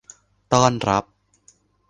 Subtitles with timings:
[0.53, 1.05] ต้อนรับ